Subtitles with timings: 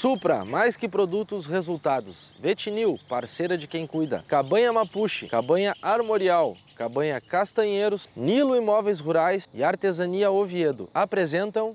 [0.00, 2.14] Supra, mais que produtos, resultados.
[2.38, 4.22] Vetinil, parceira de quem cuida.
[4.28, 11.74] Cabanha Mapuche, Cabanha Armorial, Cabanha Castanheiros, Nilo Imóveis Rurais e Artesania Oviedo apresentam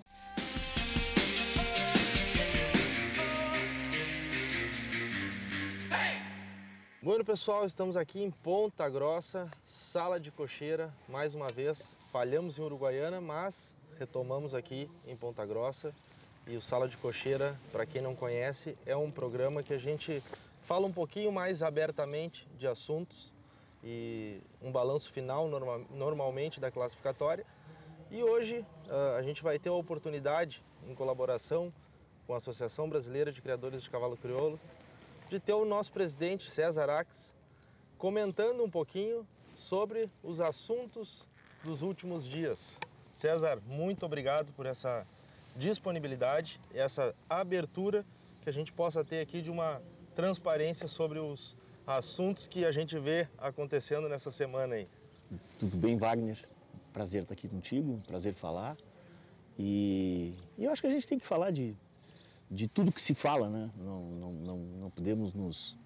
[7.02, 11.82] Bueno pessoal, estamos aqui em Ponta Grossa, sala de cocheira, mais uma vez.
[12.12, 15.92] Falhamos em Uruguaiana, mas retomamos aqui em Ponta Grossa.
[16.52, 20.22] E o Sala de Cocheira, para quem não conhece, é um programa que a gente
[20.64, 23.32] fala um pouquinho mais abertamente de assuntos
[23.82, 27.46] e um balanço final norma normalmente da classificatória.
[28.12, 31.72] E hoje uh, a gente vai ter a oportunidade, em colaboração
[32.28, 34.60] com a Associação Brasileira de Criadores de Cavalo Crioulo,
[35.30, 37.34] de ter o nosso presidente César Ax
[37.98, 39.26] comentando um pouquinho
[39.56, 41.26] sobre os assuntos
[41.64, 42.78] dos últimos dias.
[43.14, 45.08] César, muito obrigado por essa
[45.56, 48.06] disponibilidade, essa abertura
[48.42, 49.82] que a gente possa ter aqui de uma
[50.16, 54.88] transparência sobre os assuntos que a gente vê acontecendo nessa semana aí.
[55.60, 56.38] Tudo bem, Wagner?
[56.94, 58.76] Prazer estar aqui contigo, prazer falar.
[59.58, 61.76] E, e eu acho que a gente tem que falar de
[62.52, 63.72] de tudo que se fala, né?
[63.78, 65.78] Não, não, não, não podemos nos,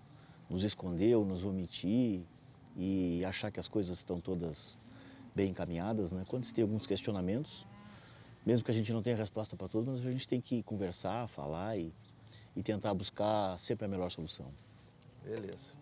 [0.49, 2.23] nos esconder ou nos omitir
[2.75, 4.79] e achar que as coisas estão todas
[5.35, 6.25] bem encaminhadas, né?
[6.27, 7.67] Quando se tem alguns questionamentos,
[8.45, 11.27] mesmo que a gente não tenha resposta para todos, mas a gente tem que conversar,
[11.27, 11.93] falar e,
[12.55, 14.47] e tentar buscar sempre a melhor solução.
[15.23, 15.73] Beleza.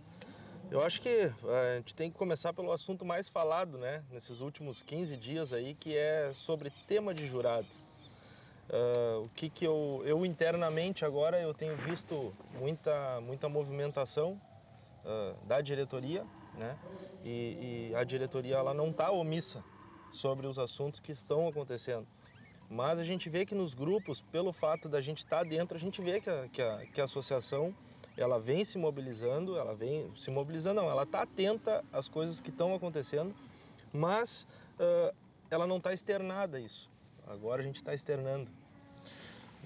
[0.72, 4.39] Eu acho que eh, a gente tem que começar pelo assunto mais falado, né, nesses
[4.39, 7.67] últimos 15 dias aí, que é sobre tema de jurado.
[8.70, 14.39] Uh, o que, que eu, eu internamente agora eu tenho visto muita, muita movimentação
[15.03, 16.25] uh, da diretoria,
[16.58, 16.77] né?
[17.25, 19.64] E, e, a diretoria ela não está omissa
[20.11, 22.08] sobre os assuntos que estão acontecendo.
[22.73, 25.79] Mas a gente vê que nos grupos, pelo fato da gente estar tá dentro, a
[25.79, 27.71] gente vê que a, que a, que a associação
[28.17, 32.49] ela vem se mobilizando, ela vem se mobilizando, não, ela está atenta às coisas que
[32.49, 33.33] estão acontecendo,
[33.93, 34.41] mas
[34.80, 35.15] uh,
[35.52, 36.89] ela não está externada isso.
[37.27, 38.49] Agora a gente está externando.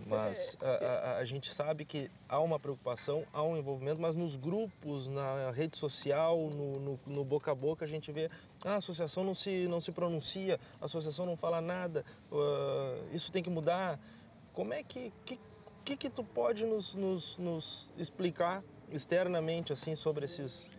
[0.05, 4.15] Mas é, a, a, a, gente sabe que há uma preocupação, há um envolvimento, mas
[4.15, 8.29] nos grupos, na rede social, no, no, no boca a boca, a gente vê
[8.63, 13.31] ah, a associação não se, não se pronuncia, a associação não fala nada, uh, isso
[13.31, 13.99] tem que mudar.
[14.53, 15.39] Como é que, que,
[15.83, 20.69] que, que tu pode nos, nos, nos explicar externamente assim sobre esses,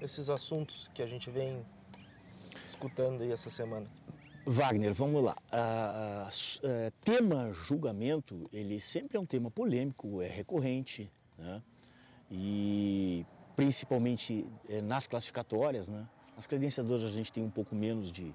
[0.00, 1.64] esses assuntos que a gente vem
[2.68, 3.86] escutando aí essa semana?
[4.46, 5.36] Wagner, vamos lá.
[5.52, 11.62] Uh, uh, tema julgamento, ele sempre é um tema polêmico, é recorrente, né?
[12.30, 16.06] E principalmente é, nas classificatórias, né?
[16.36, 18.32] Nas credenciadoras a gente tem um pouco menos de,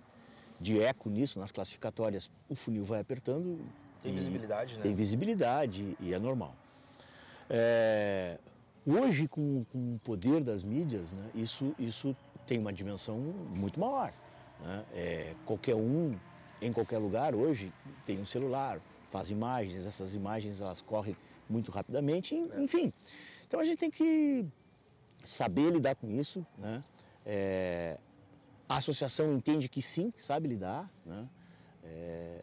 [0.60, 3.60] de eco nisso, nas classificatórias o funil vai apertando.
[4.02, 4.82] Tem visibilidade, né?
[4.84, 6.54] Tem visibilidade e é normal.
[7.50, 8.38] É,
[8.86, 12.16] hoje, com, com o poder das mídias, né, isso, isso
[12.46, 14.14] tem uma dimensão muito maior.
[14.64, 14.86] Né?
[14.94, 16.18] É, qualquer um,
[16.62, 17.72] em qualquer lugar hoje,
[18.06, 18.80] tem um celular,
[19.12, 21.16] faz imagens, essas imagens elas correm
[21.50, 22.62] muito rapidamente, é.
[22.62, 22.92] enfim.
[23.48, 24.46] Então a gente tem que
[25.24, 26.46] saber lidar com isso.
[26.58, 26.84] Né?
[27.26, 27.98] É,
[28.68, 30.90] a associação entende que sim, sabe lidar.
[31.06, 31.28] Né?
[31.84, 32.42] É,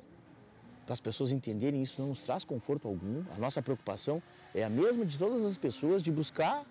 [0.84, 3.25] para as pessoas entenderem isso não nos traz conforto algum.
[3.34, 4.22] A nossa preocupação
[4.54, 6.66] é a mesma de todas as pessoas de buscar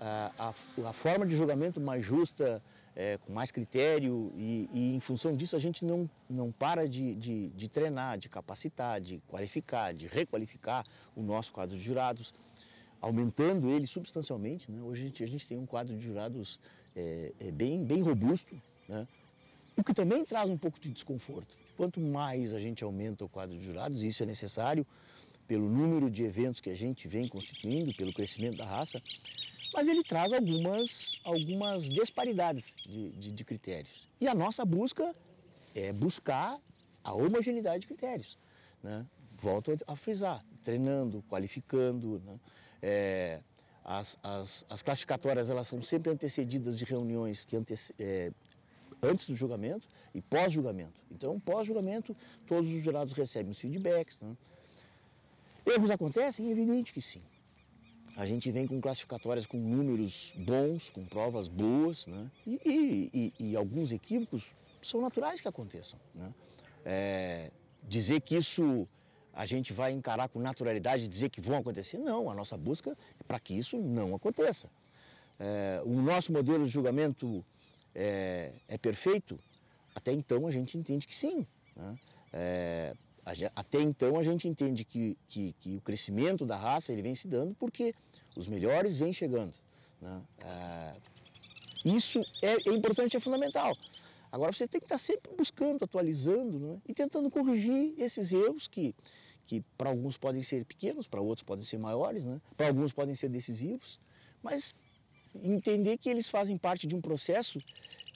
[0.00, 0.54] a,
[0.88, 2.62] a, forma de julgamento mais justa,
[2.96, 7.14] é, com mais critério e, e, em função disso a gente não, não para de,
[7.14, 10.84] de, de, treinar, de capacitar, de qualificar, de requalificar
[11.16, 12.32] o nosso quadro de jurados,
[13.00, 14.70] aumentando ele substancialmente.
[14.70, 14.80] Né?
[14.82, 16.60] Hoje a gente, a gente tem um quadro de jurados
[16.94, 18.54] é, é bem, bem robusto,
[18.88, 19.06] né?
[19.76, 21.54] o que também traz um pouco de desconforto.
[21.76, 24.86] Quanto mais a gente aumenta o quadro de jurados, isso é necessário
[25.48, 29.02] pelo número de eventos que a gente vem constituindo, pelo crescimento da raça,
[29.74, 34.08] mas ele traz algumas, algumas disparidades de, de, de critérios.
[34.20, 35.14] E a nossa busca
[35.74, 36.60] é buscar
[37.02, 38.38] a homogeneidade de critérios.
[38.80, 39.04] Né?
[39.36, 42.22] Volto a frisar, treinando, qualificando.
[42.24, 42.40] Né?
[42.80, 43.40] É,
[43.84, 47.56] as, as, as, classificatórias elas são sempre antecedidas de reuniões que
[47.98, 48.32] é,
[49.02, 51.00] antes do julgamento e pós-julgamento.
[51.10, 52.16] Então, pós-julgamento,
[52.46, 54.20] todos os jurados recebem os feedbacks.
[54.20, 54.36] Né?
[55.66, 56.46] Erros acontecem?
[56.46, 57.20] É evidente que sim
[58.16, 62.30] a gente vem com classificatórias com números bons, com provas boas, né?
[62.46, 64.44] E, e, e, alguns equívocos
[64.82, 66.32] são naturais que aconteçam, né?
[66.84, 67.50] É,
[67.88, 68.86] dizer que isso
[69.32, 72.30] a gente vai encarar com naturalidade, dizer que vão acontecer, não.
[72.30, 74.70] A nossa busca é para que isso não aconteça.
[75.38, 77.44] É, o nosso modelo de julgamento
[77.94, 79.38] é, é, perfeito?
[79.94, 81.44] Até então a gente entende que sim.
[81.74, 81.98] Né?
[82.32, 82.94] É,
[83.54, 87.26] até então a gente entende que, que, que, o crescimento da raça ele vem se
[87.26, 87.94] dando porque
[88.36, 89.54] os melhores vêm chegando.
[90.00, 90.22] Né?
[90.40, 90.94] É,
[91.84, 93.76] isso é, é, importante, é fundamental.
[94.30, 96.78] Agora você tem que estar sempre buscando, atualizando né?
[96.86, 98.94] e tentando corrigir esses erros que,
[99.46, 102.40] que para alguns podem ser pequenos, para outros podem ser maiores, né?
[102.56, 103.98] para alguns podem ser decisivos,
[104.42, 104.74] mas
[105.42, 107.58] entender que eles fazem parte de um processo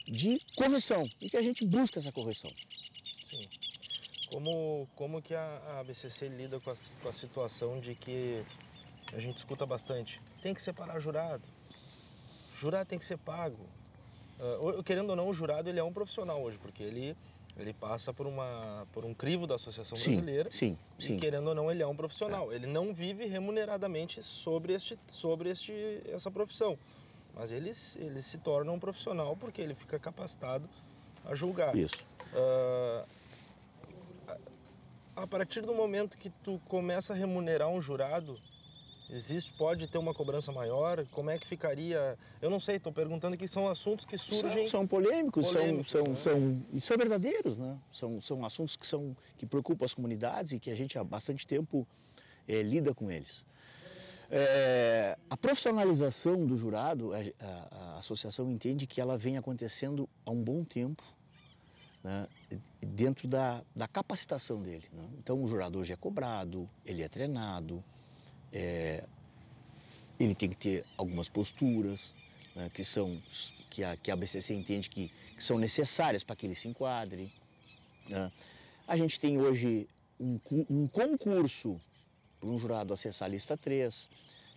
[0.07, 2.51] de correção e que a gente busca essa correção.
[3.29, 3.58] Sim.
[4.31, 8.45] Como, como que a, a BCC lida com a, com a situação de que
[9.13, 10.21] a gente escuta bastante?
[10.43, 11.43] Tem que separar jurado.
[12.57, 13.67] Jurado tem que ser pago.
[14.39, 17.17] Uh, querendo ou não, o jurado ele é um profissional hoje, porque ele
[17.59, 20.51] ele passa por, uma, por um crivo da Associação sim, Brasileira.
[20.53, 21.17] Sim, sim.
[21.17, 22.53] E querendo ou não, ele é um profissional.
[22.53, 22.55] É.
[22.55, 25.73] Ele não vive remuneradamente sobre, este, sobre este,
[26.07, 26.79] essa profissão.
[27.35, 30.69] Mas ele, ele se torna um profissional porque ele fica capacitado
[31.25, 31.75] a julgar.
[31.75, 31.97] Isso.
[32.33, 33.05] Uh,
[35.23, 38.39] a partir do momento que tu começa a remunerar um jurado,
[39.11, 41.05] existe, pode ter uma cobrança maior?
[41.13, 42.17] Como é que ficaria?
[42.41, 44.69] Eu não sei, estou perguntando que são assuntos que surgem.
[44.69, 46.21] São, são polêmicos, polêmicos, são, são, né?
[46.21, 47.79] são, e são verdadeiros, né?
[47.93, 51.47] São, são assuntos que, são, que preocupam as comunidades e que a gente há bastante
[51.47, 51.87] tempo
[52.47, 53.45] é, lida com eles.
[54.31, 60.31] É, a profissionalização do jurado, a, a, a, associação entende que ela vem acontecendo há
[60.31, 61.03] um bom tempo,
[62.09, 62.27] né,
[62.81, 64.85] dentro da, da capacitação dele.
[64.91, 65.07] Né?
[65.19, 67.85] Então, o jurado hoje é cobrado, ele é treinado,
[68.51, 69.05] é,
[70.19, 72.15] ele tem que ter algumas posturas
[72.57, 73.21] né, que são
[73.69, 77.31] que a, que a BCC entende que, que são necessárias para que ele se enquadre.
[78.09, 78.33] Né?
[78.87, 79.87] A gente tem hoje
[80.19, 80.41] um,
[80.71, 81.79] um concurso
[82.41, 84.09] para um jurado acessar a lista 3.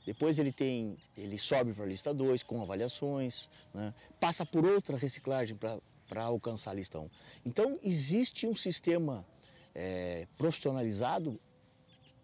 [0.06, 3.94] Depois ele tem, ele sobe para a lista 2 com avaliações, né?
[4.22, 5.78] passa por outra reciclagem para
[6.20, 7.10] alcançar a lista 1.
[7.46, 9.26] Então existe um sistema
[9.74, 11.40] é, profissionalizado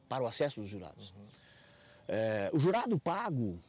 [0.10, 1.12] para o acesso dos jurados.
[1.12, 1.26] Uhum.
[2.08, 3.60] É, o jurado pago,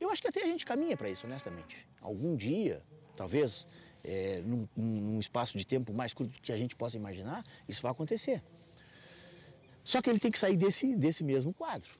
[0.00, 1.86] eu acho que até a gente caminha para isso, honestamente.
[2.00, 2.82] Algum dia,
[3.16, 3.66] talvez
[4.04, 7.92] é, num, num, espaço de tempo mais curto que a gente possa imaginar, isso vai
[7.92, 8.42] acontecer.
[9.84, 11.90] Só que ele tem que sair desse, desse mesmo quadro,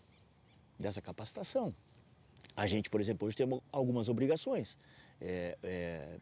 [0.79, 1.75] dessa capacitação.
[2.57, 4.79] A gente, por exemplo, hoje tem algumas obrigações.
[5.21, 6.19] É, é,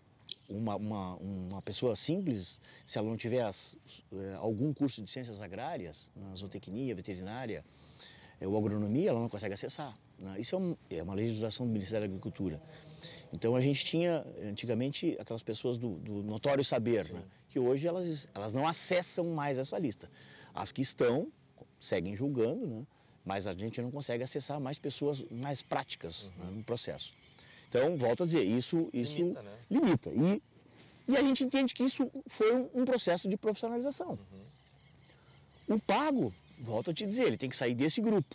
[0.49, 3.77] uma, uma, uma, pessoa simples, se ela não tiver as,
[4.12, 7.65] é, algum curso de ciências agrárias, zootecnia, veterinária,
[8.41, 9.97] é, ou agronomia, ela não consegue acessar.
[10.19, 10.41] Né?
[10.41, 12.61] Isso é, um, é, uma legislação do Ministério da Agricultura.
[13.32, 17.23] Então a gente tinha, antigamente, aquelas pessoas do, do notório saber, né?
[17.49, 20.11] que hoje elas, elas não acessam mais essa lista.
[20.55, 21.29] As que estão,
[21.79, 22.87] seguem julgando, né?
[23.25, 26.44] mas a gente não consegue acessar mais pessoas mais práticas uhum.
[26.44, 27.12] né, no processo.
[27.71, 29.43] Então, volto a dizer, isso, isso limita.
[29.43, 29.59] Né?
[29.71, 30.11] limita.
[30.11, 30.43] E,
[31.07, 34.19] e a gente entende que isso foi um, um processo de profissionalização.
[35.69, 35.77] Uhum.
[35.77, 38.35] O pago, volto a te dizer, ele tem que sair desse grupo.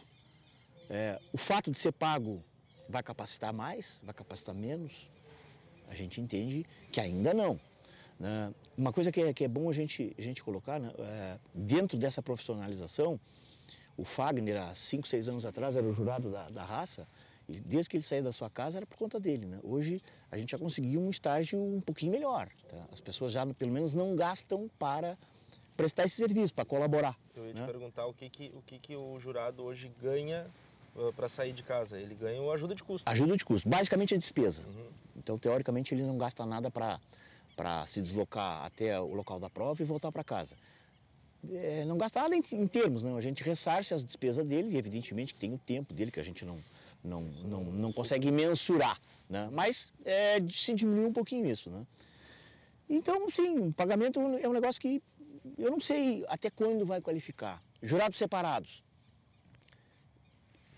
[0.89, 2.41] É, o fato de ser pago
[2.87, 4.93] vai capacitar mais, vai capacitar menos?
[5.89, 7.59] A gente entende que ainda não.
[8.17, 8.53] Né?
[8.77, 10.93] Uma coisa que é, que é bom a gente, a gente colocar, né?
[10.97, 13.19] é, dentro dessa profissionalização,
[13.97, 17.05] o Fagner, há 5, 6 anos atrás, era o jurado da, da raça,
[17.47, 19.45] desde que ele saiu da sua casa era por conta dele.
[19.45, 19.59] Né?
[19.63, 20.01] Hoje
[20.31, 22.49] a gente já conseguiu um estágio um pouquinho melhor.
[22.69, 22.85] Tá?
[22.91, 25.17] As pessoas já, pelo menos, não gastam para
[25.77, 27.17] prestar esse serviço, para colaborar.
[27.35, 27.61] Eu ia né?
[27.61, 30.47] te perguntar o que, que, o que, que o jurado hoje ganha
[30.95, 31.99] uh, para sair de casa.
[31.99, 33.09] Ele ganha o ajuda de custo.
[33.09, 33.67] Ajuda de custo.
[33.67, 34.63] Basicamente é despesa.
[34.65, 34.87] Uhum.
[35.17, 36.99] Então, teoricamente, ele não gasta nada para
[37.55, 40.55] para se deslocar até o local da prova e voltar para casa.
[41.51, 43.17] É, não gasta nada em, em, termos, não.
[43.17, 46.43] A gente ressarce as despesas dele e evidentemente tem o tempo dele que a gente
[46.43, 46.57] não,
[47.05, 49.49] não, não, não consegue mensurar, né?
[49.51, 51.85] Mas é, se diminui um pouquinho isso, né?
[52.89, 55.01] Então, sim, pagamento é um negócio que
[55.57, 57.61] eu não sei até quando vai qualificar.
[57.81, 58.83] Jurados separados.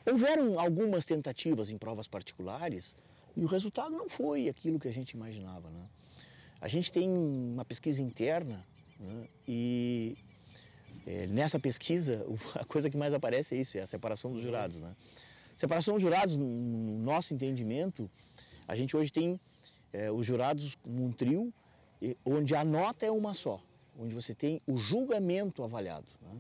[0.05, 2.96] Houveram algumas tentativas em provas particulares
[3.36, 5.86] e o resultado não foi aquilo que a gente imaginava, né?
[6.60, 8.65] A gente tem uma pesquisa interna
[9.00, 10.17] né, e
[11.05, 14.79] é, nessa pesquisa a coisa que mais aparece é isso, é a separação dos jurados.
[14.79, 14.96] Né?
[15.58, 18.10] Separação dos jurados, no nosso entendimento,
[18.68, 19.40] a gente hoje tem
[19.92, 21.52] é, os jurados como um trio,
[22.24, 23.60] onde a nota é uma só,
[23.98, 26.06] onde você tem o julgamento avaliado.
[26.22, 26.40] Né?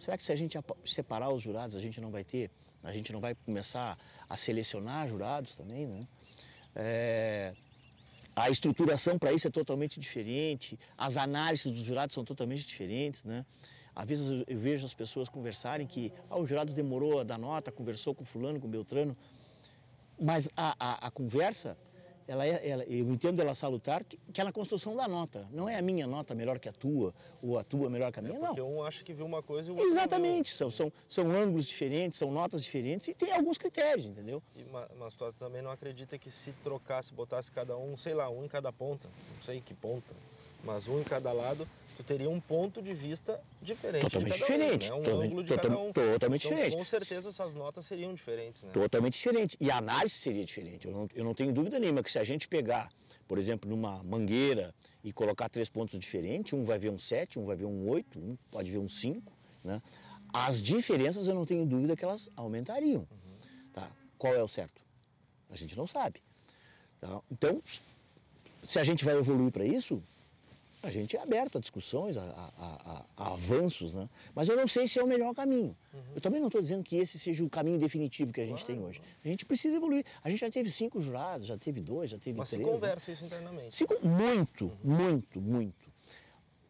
[0.00, 2.50] Será que se a gente separar os jurados a gente não vai ter,
[2.82, 3.96] a gente não vai começar
[4.28, 6.08] a selecionar jurados também, né?
[6.74, 7.54] É,
[8.34, 13.44] a estruturação para isso é totalmente diferente, as análises dos jurados são totalmente diferentes, né?
[13.98, 17.72] Às vezes eu vejo as pessoas conversarem que ah, o jurado demorou a dar nota,
[17.72, 19.16] conversou com fulano, com Beltrano,
[20.20, 21.76] mas a, a, a conversa
[22.28, 25.48] ela é, ela, eu entendo ela salutar, que, que é na construção da nota.
[25.50, 27.12] Não é a minha nota melhor que a tua,
[27.42, 28.48] ou a tua melhor que a minha, é não.
[28.48, 31.66] Porque um acha que viu uma coisa e o outro Exatamente, são, são, são ângulos
[31.66, 34.40] diferentes, são notas diferentes e tem alguns critérios, entendeu?
[34.54, 34.62] E,
[34.96, 38.48] mas tu também não acredita que se trocasse, botasse cada um, sei lá, um em
[38.48, 40.14] cada ponta, não sei que ponta,
[40.62, 41.66] mas um em cada lado,
[41.98, 44.94] tu teria um ponto de vista diferente totalmente de diferente, um, né?
[44.94, 45.92] um totalmente, ângulo de total, um.
[45.92, 46.76] Totalmente então, diferente.
[46.76, 48.70] Com certeza essas notas seriam diferentes, né?
[48.72, 49.56] Totalmente diferente.
[49.60, 50.86] E a análise seria diferente.
[50.86, 52.88] Eu não, eu não tenho dúvida nenhuma que se a gente pegar,
[53.26, 57.44] por exemplo, numa mangueira e colocar três pontos diferentes, um vai ver um 7, um
[57.44, 59.32] vai ver um 8, um pode ver um 5,
[59.64, 59.82] né?
[60.32, 63.00] As diferenças eu não tenho dúvida que elas aumentariam.
[63.00, 63.38] Uhum.
[63.72, 63.90] Tá?
[64.16, 64.80] Qual é o certo?
[65.50, 66.22] A gente não sabe.
[67.00, 67.20] Tá?
[67.28, 67.60] Então,
[68.62, 70.00] se a gente vai evoluir para isso,
[70.82, 74.08] a gente é aberto a discussões, a, a, a, avanços, né?
[74.34, 75.76] Mas eu não sei se é o melhor caminho.
[75.92, 76.00] Uhum.
[76.14, 78.80] Eu também não estou dizendo que esse seja o caminho definitivo que a gente claro.
[78.80, 79.00] tem hoje.
[79.24, 80.04] A gente precisa evoluir.
[80.22, 82.64] A gente já teve cinco jurados, já teve dois, já teve Mas três.
[82.64, 83.14] Mas se conversa né?
[83.14, 83.76] isso internamente.
[83.76, 84.96] Se, muito, uhum.
[84.96, 85.88] muito, muito.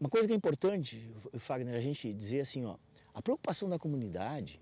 [0.00, 1.06] Uma coisa que é importante,
[1.38, 2.76] Fagner, a gente dizer assim, ó,
[3.12, 4.60] a preocupação da comunidade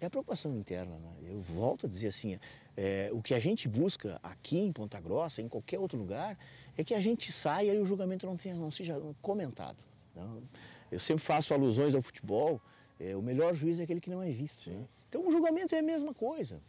[0.00, 0.98] é a preocupação interna.
[0.98, 1.12] Né?
[1.22, 2.38] Eu volto a dizer assim,
[2.76, 6.38] é, o que a gente busca aqui em Ponta Grossa, em qualquer outro lugar,
[6.78, 9.76] é que a gente saia e o julgamento não, tenha, não seja comentado.
[10.14, 10.42] Não?
[10.90, 12.62] Eu sempre faço alusões ao futebol,
[13.00, 14.70] é, o melhor juiz é aquele que não é visto.
[14.70, 14.86] Né?
[15.08, 16.62] Então o julgamento é a mesma coisa.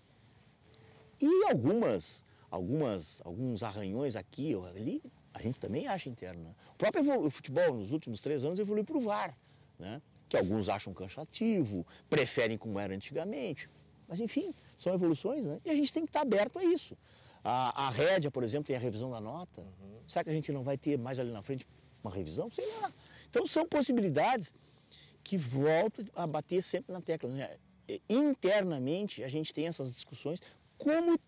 [1.22, 5.02] E algumas, algumas, alguns arranhões aqui ou ali,
[5.32, 6.42] a gente também acha interno.
[6.42, 6.56] Né?
[6.74, 9.38] O próprio futebol, nos últimos três anos, evoluiu para o VAR,
[9.78, 10.02] né?
[10.28, 13.70] que alguns acham cansativo, preferem como era antigamente.
[14.08, 15.60] Mas enfim, são evoluções, né?
[15.64, 16.98] E a gente tem que estar aberto a isso.
[17.44, 19.62] A, a rédea, por exemplo, tem a revisão da nota.
[19.62, 20.00] Uhum.
[20.08, 21.66] Será que a gente não vai ter mais ali na frente
[22.04, 22.50] uma revisão?
[22.52, 22.92] Sei lá.
[23.30, 24.54] Então são possibilidades
[25.24, 27.30] que voltam a bater sempre na tecla.
[27.30, 27.58] Né?
[28.10, 30.42] Internamente a gente tem essas discussões
[30.78, 31.20] como,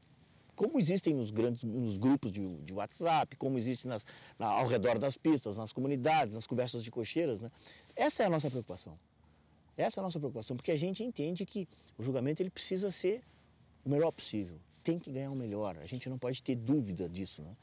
[0.56, 4.06] como existem nos grandes nos grupos de, de WhatsApp, como existem nas,
[4.38, 7.42] na, ao redor das pistas, nas comunidades, nas conversas de cocheiras.
[7.42, 7.52] Né?
[7.96, 9.00] Essa é a nossa preocupação.
[9.78, 13.24] Essa é a nossa preocupação, porque a gente entende que o julgamento ele precisa ser
[13.86, 15.78] o melhor possível tem que ganhar o melhor.
[15.78, 17.42] A gente não pode ter dúvida disso.
[17.42, 17.56] Né?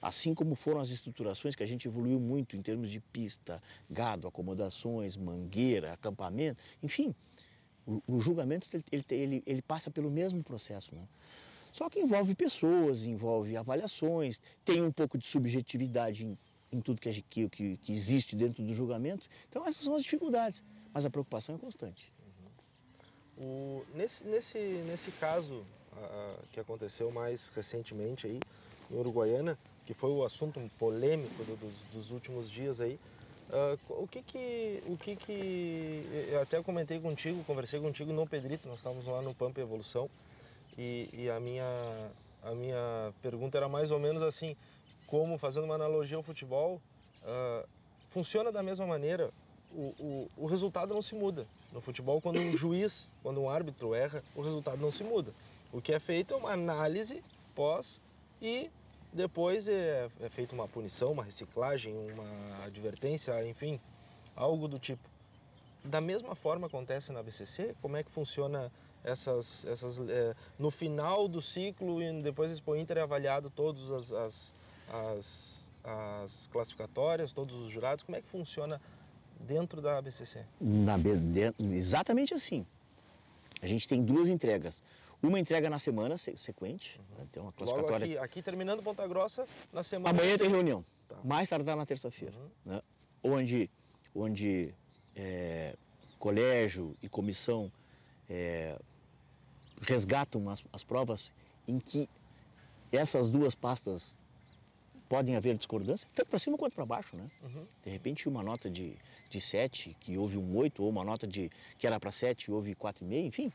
[0.00, 4.28] Assim como foram as estruturações que a gente evoluiu muito em termos de pista, gado,
[4.28, 7.14] acomodações, mangueira, acampamento, enfim,
[7.86, 10.94] o, o julgamento ele, ele, ele, passa pelo mesmo processo.
[10.94, 11.02] Né?
[11.72, 16.38] Só que envolve pessoas, envolve avaliações, tem um pouco de subjetividade em,
[16.70, 19.26] em tudo que, que, que, existe dentro do julgamento.
[19.48, 22.12] Então essas são as dificuldades, mas a preocupação é constante.
[23.38, 23.46] Uhum.
[23.46, 25.64] O, nesse, nesse, nesse caso
[26.52, 28.40] que aconteceu mais recentemente aí
[28.90, 32.98] em Uruguaiana, que foi o assunto polêmico do, dos, dos, últimos dias aí.
[33.50, 38.66] Uh, o que que, o que que, eu até comentei contigo, conversei contigo no Pedrito,
[38.68, 40.08] nós estávamos lá no Pampa Evolução
[40.78, 41.66] e, e a minha,
[42.42, 44.56] a minha pergunta era mais ou menos assim,
[45.06, 46.80] como fazendo uma analogia ao futebol,
[47.22, 47.68] uh,
[48.10, 49.30] funciona da mesma maneira,
[49.70, 51.46] o, o, o resultado não se muda.
[51.72, 55.32] No futebol, quando um juiz, quando um árbitro erra, o resultado não se muda.
[55.74, 57.20] O que é feito é uma análise
[57.52, 58.00] pós
[58.40, 58.70] e
[59.12, 63.80] depois é, é feita uma punição, uma reciclagem, uma advertência, enfim,
[64.36, 65.02] algo do tipo.
[65.84, 67.74] Da mesma forma acontece na BCC?
[67.82, 68.70] Como é que funciona
[69.02, 74.12] essas, essas é, no final do ciclo e depois Expo Inter é avaliado todas as,
[74.12, 74.54] as,
[74.88, 78.04] as, as, classificatórias, todos os jurados?
[78.04, 78.80] Como é que funciona
[79.40, 80.44] dentro da BCC?
[80.60, 82.64] Na, de, exatamente assim.
[83.60, 84.80] A gente tem duas entregas.
[85.26, 87.18] Uma entrega na semana sequente, uhum.
[87.18, 87.26] né?
[87.32, 88.06] tem uma classificatória.
[88.06, 90.10] Logo aqui, aqui terminando Ponta Grossa, na semana.
[90.10, 90.84] Amanhã tem reunião.
[91.08, 91.16] Tá.
[91.24, 92.34] Mais tardar na terça-feira.
[92.36, 92.72] Uhum.
[92.72, 92.82] Né?
[93.22, 93.70] Onde,
[94.14, 94.74] onde
[95.16, 95.74] é,
[96.18, 97.72] colégio e comissão
[98.28, 98.78] é,
[99.80, 101.32] resgatam as, as provas
[101.66, 102.08] em que
[102.92, 104.16] essas duas pastas
[105.08, 107.28] podem haver discordância, tanto para cima quanto para baixo, né?
[107.42, 107.66] Uhum.
[107.84, 108.96] De repente, uma nota de,
[109.28, 112.52] de 7, que houve um 8, ou uma nota de, que era para 7 e
[112.52, 113.52] houve 4,5, enfim.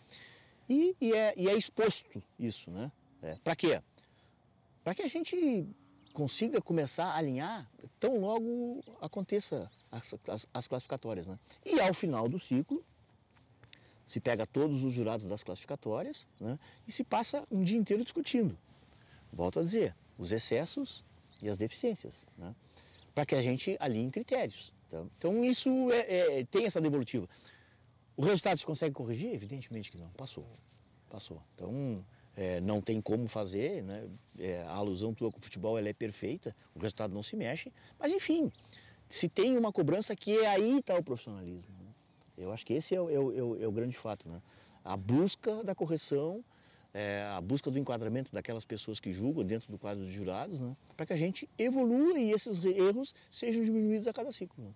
[0.69, 2.91] E, e, é, e é exposto isso, né?
[3.21, 3.81] É, para quê?
[4.83, 5.67] Para que a gente
[6.13, 11.39] consiga começar a alinhar tão logo aconteça as, as, as, classificatórias, né?
[11.65, 12.83] E ao final do ciclo,
[14.09, 16.57] se pega todos os jurados das classificatórias né?
[16.87, 18.57] e se passa um dia inteiro discutindo.
[19.31, 21.03] Volto a dizer, os excessos
[21.43, 22.55] e as deficiências, né?
[23.13, 24.73] para que a gente alinhe critérios.
[24.87, 27.29] Então, então isso é, é, tem essa devolutiva.
[28.19, 29.33] O resultado se consegue corrigir?
[29.33, 30.45] Evidentemente que não, passou.
[31.09, 31.41] Passou.
[31.55, 32.03] Então,
[32.35, 34.09] é, não tem como fazer, né?
[34.37, 37.71] É, a alusão tua com o futebol ela é perfeita, o resultado não se mexe,
[37.97, 38.51] mas enfim,
[39.09, 41.73] se tem uma cobrança que é aí está o profissionalismo.
[41.79, 41.93] Né?
[42.37, 44.41] Eu acho que esse é o, é, o, é o, é grande fato, né?
[44.83, 46.43] A busca da correção
[46.93, 50.75] é, a busca do enquadramento daquelas pessoas que julgam dentro do quadro de jurados, né?
[50.97, 54.61] para que a gente evolua e esses erros sejam diminuídos a cada ciclo.
[54.61, 54.71] Né?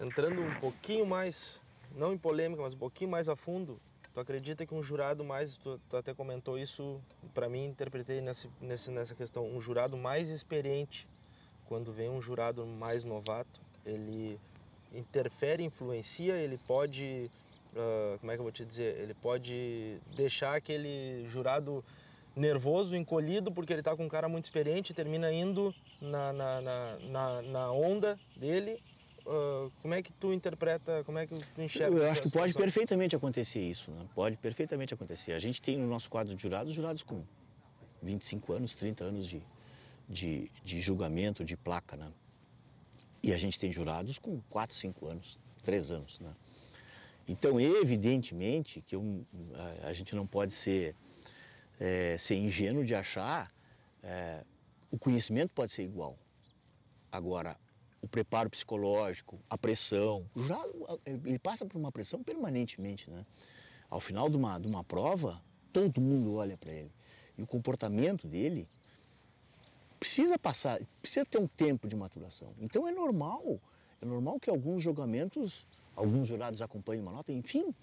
[0.00, 1.60] Entrando um pouquinho mais,
[1.96, 3.80] não em polêmica, mas um pouquinho mais a fundo,
[4.14, 7.00] tu acredita que um jurado mais, tu, tu até comentou isso,
[7.34, 11.06] para mim interpretei nesse, nessa questão, um jurado mais experiente,
[11.66, 14.38] quando vem um jurado mais novato, ele
[14.94, 17.30] interfere, influencia, ele pode
[17.74, 21.84] uh, como é que eu vou te dizer, ele pode deixar aquele jurado
[22.34, 26.60] nervoso, encolhido, porque ele está com um cara muito experiente, termina indo na, na,
[27.00, 28.80] na, na onda dele.
[29.28, 31.94] Uh, como é que tu interpreta, como é que tu enxerga?
[31.94, 34.06] Eu acho que pode perfeitamente acontecer isso, né?
[34.14, 35.32] pode perfeitamente acontecer.
[35.32, 37.22] A gente tem no nosso quadro de jurados, jurados com
[38.02, 39.42] 25 anos, 30 anos de,
[40.08, 42.10] de, de julgamento, de placa, né?
[43.22, 46.34] E a gente tem jurados com 4, 5 anos, 3 anos, né?
[47.28, 49.26] Então, evidentemente que eu,
[49.82, 50.96] a, a, gente não pode ser,
[51.78, 53.52] é, ser ingênuo de achar
[54.02, 54.42] é,
[54.90, 56.16] o conhecimento pode ser igual.
[57.12, 57.58] Agora,
[58.00, 60.58] o preparo psicológico, a pressão, já
[61.06, 63.24] ele passa por uma pressão permanentemente, né?
[63.90, 66.92] Ao final de uma, de uma prova, todo mundo olha para ele.
[67.36, 68.68] E o comportamento dele
[69.98, 72.52] precisa passar, precisa ter um tempo de maturação.
[72.60, 73.60] Então é normal,
[74.00, 75.66] é normal que alguns julgamentos
[75.98, 77.74] alguns jurados acompanham uma nota, enfim,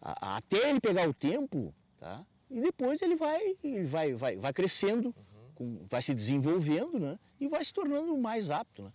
[0.00, 2.24] a, até ele pegar o tempo, tá?
[2.50, 5.14] E depois ele vai, ele vai, vai, vai crescendo, uhum.
[5.54, 7.18] com, vai se desenvolvendo, né?
[7.40, 8.92] E vai se tornando mais apto, né?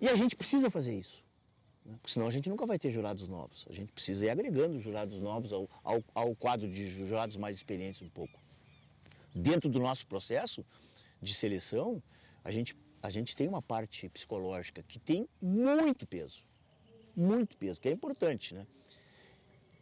[0.00, 1.22] E a gente precisa fazer isso,
[1.84, 1.96] né?
[2.00, 3.66] porque senão a gente nunca vai ter jurados novos.
[3.68, 8.02] A gente precisa ir agregando jurados novos ao, ao, ao quadro de jurados mais experientes
[8.02, 8.38] um pouco.
[9.34, 10.64] Dentro do nosso processo
[11.20, 12.02] de seleção,
[12.44, 16.44] a gente, a gente tem uma parte psicológica que tem muito peso
[17.16, 18.66] muito peso, que é importante, né?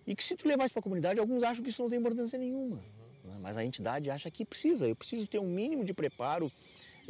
[0.07, 1.99] E que se tu levar isso para a comunidade, alguns acham que isso não tem
[1.99, 2.77] importância nenhuma.
[3.25, 3.37] Né?
[3.41, 4.87] Mas a entidade acha que precisa.
[4.87, 6.53] Eu preciso ter um mínimo de preparo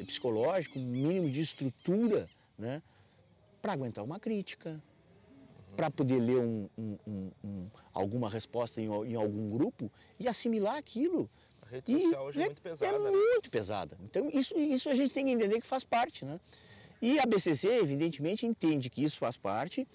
[0.06, 2.82] psicológico, um mínimo de estrutura, né?
[3.64, 5.74] Para aguentar uma crítica, uhum.
[5.74, 9.90] para poder ler um, um, um, alguma resposta em, em, algum grupo
[10.20, 11.30] e assimilar aquilo.
[11.62, 12.94] A rede social e hoje é, é muito pesada.
[12.94, 13.10] É né?
[13.10, 13.98] muito pesada.
[14.04, 16.38] Então isso, isso a gente tem que entender que faz parte, né?
[17.00, 19.88] E a BCC, evidentemente, entende que isso faz parte,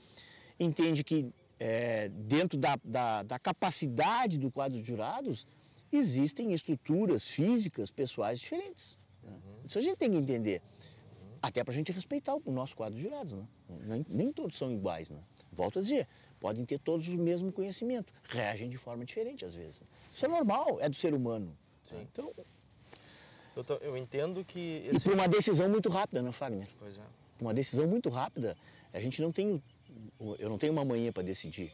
[0.60, 5.46] entende que é, dentro da, da, da, capacidade do quadro de jurados
[5.92, 8.98] existem estruturas físicas, pessoais diferentes.
[9.22, 9.32] Né?
[9.32, 9.68] Uhum.
[9.68, 10.60] Isso a gente tem que entender.
[10.60, 11.38] Uhum.
[11.40, 13.34] Até para a gente respeitar o nosso quadro de jurados.
[13.34, 13.46] Né?
[13.86, 15.10] Nem, nem, todos são iguais.
[15.10, 15.20] Né?
[15.52, 16.08] Volto a dizer,
[16.40, 19.82] podem ter todos o mesmo conhecimento, reagem de forma diferente às vezes.
[20.14, 21.56] Isso é normal, é do ser humano.
[21.92, 22.06] Né?
[22.12, 22.34] Então,
[23.56, 24.88] eu, tô, eu entendo que.
[24.88, 24.98] Esse...
[24.98, 26.68] E por uma decisão muito rápida, né, Fagner?
[26.80, 27.02] Pois é.
[27.40, 28.58] Uma decisão muito rápida.
[28.94, 29.62] A gente não tem.
[30.40, 31.72] Eu não tenho uma manhã para decidir.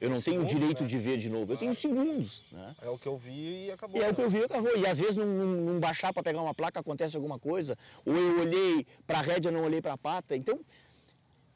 [0.00, 0.88] Eu não tenho o direito né?
[0.88, 1.52] de ver de novo.
[1.52, 2.44] Eu tenho segundos.
[2.52, 2.74] Né?
[2.82, 4.00] É o que eu vi e acabou.
[4.00, 4.76] E é o que eu vi e acabou.
[4.76, 7.78] E às vezes, não, não baixar para pegar uma placa, acontece alguma coisa.
[8.04, 10.36] Ou eu olhei para a rédea, não olhei para a pata.
[10.36, 10.60] Então,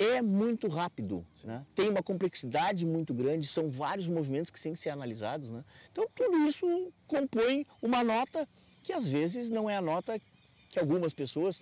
[0.00, 1.26] é muito rápido.
[1.44, 1.64] Né?
[1.74, 3.46] Tem uma complexidade muito grande.
[3.46, 5.50] São vários movimentos que têm que ser analisados.
[5.50, 5.62] Né?
[5.92, 8.48] Então, tudo isso compõe uma nota
[8.82, 10.18] que às vezes não é a nota
[10.70, 11.60] que algumas pessoas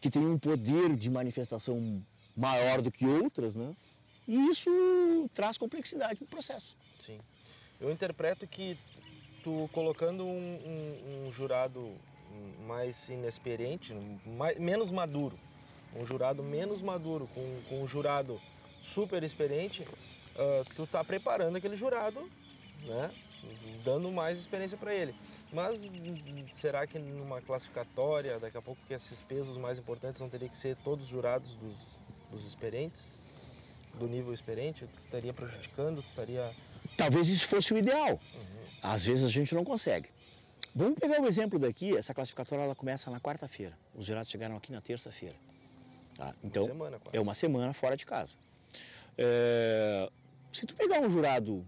[0.00, 2.00] que têm um poder de manifestação
[2.36, 3.74] maior do que outras, né?
[4.28, 4.70] E isso
[5.34, 6.76] traz complexidade para o processo.
[7.00, 7.18] Sim.
[7.80, 8.78] Eu interpreto que
[9.42, 11.94] tu colocando um, um, um jurado
[12.66, 13.94] mais inexperiente,
[14.26, 15.38] mais, menos maduro,
[15.94, 18.40] um jurado menos maduro com, com um jurado
[18.82, 22.28] super experiente, uh, tu tá preparando aquele jurado,
[22.82, 23.10] né?
[23.84, 25.14] Dando mais experiência para ele.
[25.52, 25.80] Mas
[26.60, 30.58] será que numa classificatória, daqui a pouco que esses pesos mais importantes não teria que
[30.58, 31.76] ser todos jurados dos,
[32.30, 33.16] dos experientes?
[33.94, 34.86] Do nível experiente?
[34.86, 36.02] Tu estaria prejudicando?
[36.02, 36.50] Tu estaria...
[36.96, 38.20] Talvez isso fosse o ideal.
[38.34, 38.64] Uhum.
[38.82, 40.08] Às vezes a gente não consegue.
[40.74, 43.78] Vamos pegar o um exemplo daqui, essa classificatória ela começa na quarta-feira.
[43.94, 45.36] Os jurados chegaram aqui na terça-feira.
[46.16, 46.34] Tá?
[46.42, 48.34] Então, uma semana, é uma semana fora de casa.
[49.18, 50.10] É...
[50.52, 51.66] Se tu pegar um jurado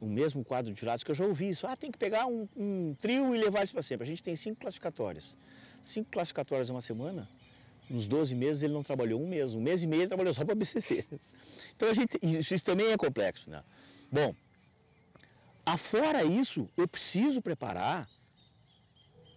[0.00, 1.66] o mesmo quadro de jurados que eu já ouvi isso.
[1.66, 4.04] Ah, tem que pegar um, um trio e levar isso para sempre.
[4.04, 5.36] A gente tem cinco classificatórias.
[5.82, 7.28] Cinco classificatórias em uma semana,
[7.90, 9.54] nos 12 meses ele não trabalhou um mês.
[9.54, 11.04] Um mês e meio ele trabalhou só para a BCC.
[11.76, 13.50] Então a gente, isso, isso também é complexo.
[13.50, 13.62] Né?
[14.10, 14.34] Bom,
[15.66, 18.08] afora isso, eu preciso preparar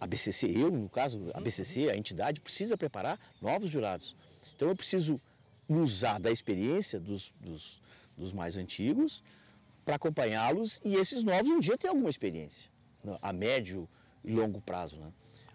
[0.00, 4.14] a BCC, eu no caso, a BCC, a entidade, precisa preparar novos jurados.
[4.54, 5.20] Então eu preciso
[5.68, 7.80] usar da experiência dos, dos,
[8.16, 9.22] dos mais antigos,
[9.84, 12.70] para acompanhá-los e esses novos um dia têm alguma experiência,
[13.02, 13.88] né, a médio
[14.22, 14.96] e longo prazo.
[14.96, 15.10] Né?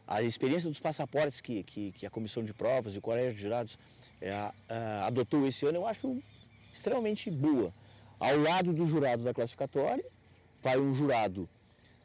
[0.08, 3.42] A experiência dos passaportes que, que, que a Comissão de Provas e o Colégio de
[3.42, 3.78] Jurados
[4.20, 4.52] é, é,
[5.06, 6.20] adotou esse ano eu acho
[6.74, 7.72] extremamente boa.
[8.20, 10.06] Ao lado do jurado da classificatória
[10.64, 11.48] vai um jurado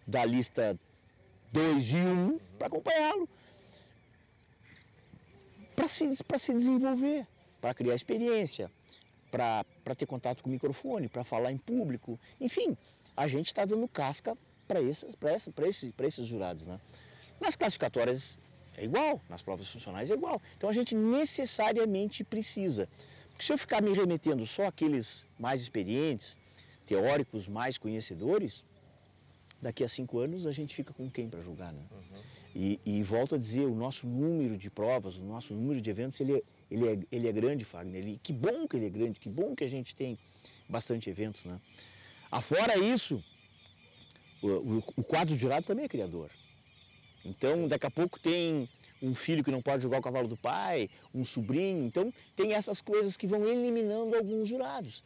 [0.06, 0.78] da lista
[1.52, 3.28] 2 e 1 um, para acompanhá-lo,
[5.74, 7.26] para se, se desenvolver,
[7.60, 8.70] para criar experiência,
[9.30, 9.64] para
[9.96, 12.76] ter contato com o microfone, para falar em público, enfim,
[13.16, 16.66] a gente está dando casca para esses, essa, esse, esses jurados.
[16.66, 16.78] Né?
[17.40, 18.38] Nas classificatórias
[18.76, 20.40] é igual, nas provas funcionais é igual.
[20.56, 22.88] Então a gente necessariamente precisa.
[23.30, 26.36] Porque se eu ficar me remetendo só àqueles mais experientes,
[26.86, 28.64] teóricos mais conhecedores,
[29.60, 31.82] daqui a cinco anos a gente fica com quem para julgar, né?
[31.90, 32.20] Uhum.
[32.54, 36.18] E, e, volto a dizer, o nosso número de provas, o nosso número de eventos,
[36.20, 38.02] ele é, ele é, ele é grande, Fagner.
[38.02, 40.18] Ele, que bom que ele é grande, que bom que a gente tem
[40.68, 41.60] bastante eventos, né?
[42.30, 43.22] Afora isso,
[44.42, 46.30] o, o, o quadro de jurado também é criador.
[47.24, 48.68] Então, daqui a pouco tem
[49.02, 51.84] um filho que não pode jogar o cavalo do pai, um sobrinho.
[51.84, 55.02] Então, tem essas coisas que vão eliminando alguns jurados.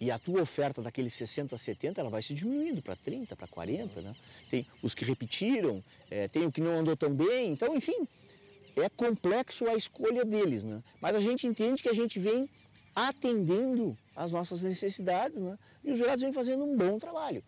[0.00, 4.02] E a tua oferta daqueles 60, 70, ela vai se diminuindo para 30, para 40,
[4.02, 4.14] né?
[4.50, 7.52] Tem os que repetiram, é, tem o que não andou tão bem.
[7.52, 8.06] Então, enfim,
[8.76, 10.82] é complexo a escolha deles, né?
[11.00, 12.48] Mas a gente entende que a gente vem
[12.94, 15.58] atendendo às nossas necessidades, né?
[15.84, 17.42] E os jurados vêm fazendo um bom trabalho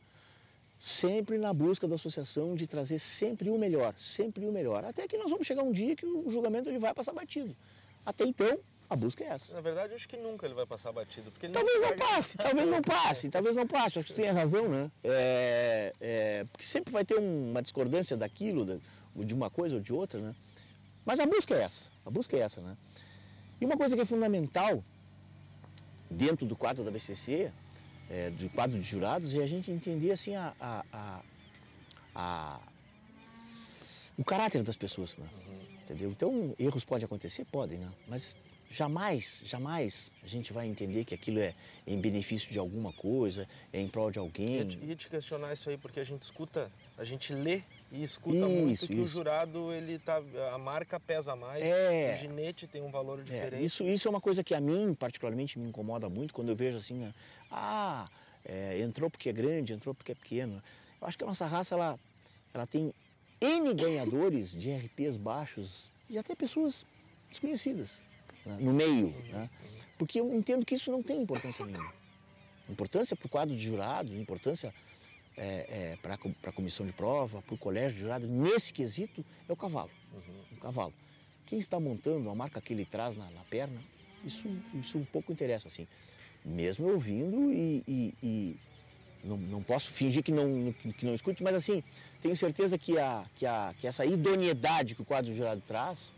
[0.78, 4.84] sempre na busca da associação de trazer sempre o melhor, sempre o melhor.
[4.84, 7.56] Até que nós vamos chegar um dia que o julgamento ele vai passar batido.
[8.04, 9.54] Até então, a busca é essa.
[9.54, 11.30] Na verdade, eu acho que nunca ele vai passar batido.
[11.30, 13.98] Porque talvez não, passe, talvez não passe, talvez não passe.
[13.98, 14.90] Acho que tem razão, né?
[15.02, 18.80] É, é, porque sempre vai ter uma discordância daquilo,
[19.14, 20.34] de uma coisa ou de outra, né?
[21.04, 22.76] Mas a busca é essa, a busca é essa, né?
[23.60, 24.82] E uma coisa que é fundamental
[26.10, 27.50] dentro do quadro da BCC
[28.10, 31.22] é, do quadro de jurados e a gente entender assim a, a, a,
[32.14, 32.60] a
[34.16, 35.26] o caráter das pessoas, né?
[35.46, 35.78] Uhum.
[35.82, 36.10] entendeu?
[36.10, 37.90] Então erros podem acontecer, podem, né?
[38.08, 38.34] Mas
[38.70, 41.54] jamais, jamais a gente vai entender que aquilo é
[41.86, 44.66] em benefício de alguma coisa, é em prol de alguém.
[44.66, 48.36] Te, ia te questionar isso aí porque a gente escuta, a gente lê e escuta
[48.36, 49.02] isso, muito que isso.
[49.02, 50.20] o jurado ele tá,
[50.52, 53.62] a marca pesa mais, é, o ginete tem um valor é, diferente.
[53.62, 56.56] É, isso, isso é uma coisa que a mim particularmente me incomoda muito quando eu
[56.56, 57.14] vejo assim, né?
[57.50, 58.08] ah,
[58.44, 60.62] é, entrou porque é grande, entrou porque é pequeno.
[61.00, 61.98] Eu acho que a nossa raça ela,
[62.52, 62.92] ela tem
[63.40, 66.84] N ganhadores de RPs baixos e até pessoas
[67.30, 68.00] desconhecidas
[68.46, 69.08] né, no meio.
[69.30, 69.50] Né?
[69.98, 71.92] Porque eu entendo que isso não tem importância nenhuma.
[72.68, 74.74] Importância para o quadro de jurado, importância
[75.36, 79.52] é, é, para a comissão de prova, para o colégio de jurado, nesse quesito, é
[79.52, 79.90] o cavalo.
[80.14, 80.56] Uhum.
[80.56, 80.94] O cavalo.
[81.44, 83.78] Quem está montando a marca que ele traz na, na perna,
[84.24, 85.86] isso, isso um pouco interessa, assim
[86.46, 88.56] mesmo ouvindo e, e, e
[89.24, 91.82] não, não, posso fingir que não, que não escute, mas assim,
[92.22, 96.12] tenho certeza que, a, que, a, que essa idoneidade que o quadro jurado traz,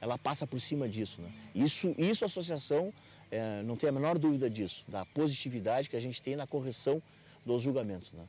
[0.00, 1.20] ela passa por cima disso.
[1.20, 1.32] Né?
[1.54, 2.92] Isso, isso a associação
[3.30, 7.02] é, não tem a menor dúvida disso, da positividade que a gente tem na correção
[7.44, 8.12] dos julgamentos.
[8.12, 8.24] Né?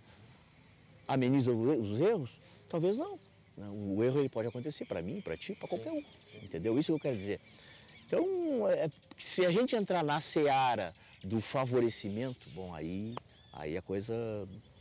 [1.07, 2.29] Ameniza os erros?
[2.69, 3.19] Talvez não.
[3.57, 3.67] Né?
[3.69, 6.03] O erro ele pode acontecer para mim, para ti, para qualquer um.
[6.41, 6.77] Entendeu?
[6.77, 7.39] Isso que eu quero dizer.
[8.05, 13.15] Então, é, se a gente entrar na seara do favorecimento, bom, aí,
[13.53, 14.13] aí a coisa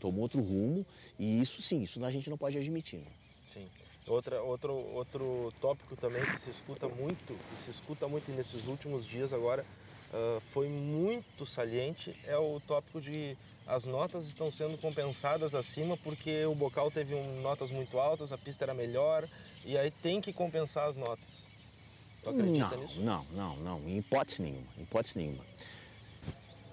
[0.01, 0.85] tomou outro rumo
[1.19, 2.99] e isso sim, isso a gente não pode admitir.
[2.99, 3.13] Né?
[3.53, 3.67] Sim.
[4.11, 9.07] Outra, outro, outro tópico também que se escuta muito, que se escuta muito nesses últimos
[9.07, 9.65] dias agora,
[10.13, 16.45] uh, foi muito saliente, é o tópico de as notas estão sendo compensadas acima porque
[16.45, 19.29] o bocal teve um, notas muito altas, a pista era melhor,
[19.65, 21.47] e aí tem que compensar as notas.
[22.25, 23.01] Tu acredita não, nisso?
[23.01, 25.45] Não, não, não, em hipótese nenhuma, em hipótese nenhuma.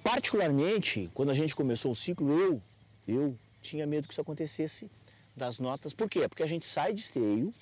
[0.04, 2.62] Particularmente, quando a gente começou o ciclo, eu,
[3.08, 4.90] eu tinha medo que isso acontecesse
[5.38, 5.94] das notas.
[5.94, 6.28] Por quê?
[6.28, 7.54] Porque a gente sai de esteio,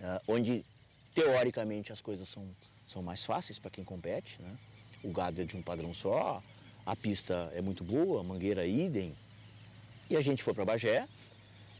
[0.00, 0.64] uh, onde
[1.14, 2.44] teoricamente as coisas são,
[2.84, 4.58] são mais fáceis para quem compete, né?
[5.02, 6.42] O gado é de um padrão só,
[6.84, 9.14] a pista é muito boa, a mangueira idem.
[10.10, 11.06] E a gente foi para Bagé,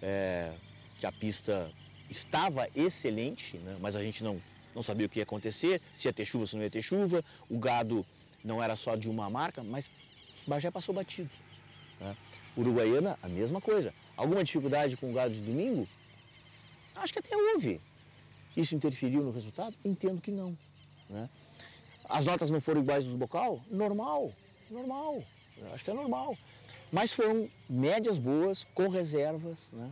[0.01, 0.55] é,
[0.99, 1.71] que a pista
[2.09, 3.77] estava excelente, né?
[3.81, 4.41] mas a gente não,
[4.75, 7.25] não sabia o que ia acontecer, se ia ter chuva, se não ia ter chuva.
[7.49, 8.07] O gado
[8.43, 9.91] não era só de uma marca, mas
[10.47, 11.31] Bagé passou batido.
[12.01, 12.17] Né?
[12.57, 13.93] Uruguaiana, a mesma coisa.
[14.17, 15.89] Alguma dificuldade com o gado de domingo?
[16.95, 17.81] Acho que até houve.
[18.57, 19.75] Isso interferiu no resultado?
[19.85, 20.57] Entendo que não.
[21.11, 21.29] Né?
[22.09, 23.61] As notas não foram iguais do bocal?
[23.71, 24.33] Normal,
[24.71, 25.23] normal.
[25.73, 26.37] Acho que é normal.
[26.93, 29.69] Mas foram médias boas, com reservas.
[29.73, 29.91] Né?